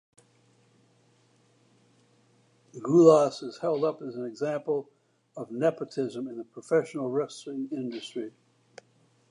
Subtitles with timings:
[2.79, 4.89] Gulas is held up as an example
[5.37, 8.31] of nepotism in the professional wrestling industry.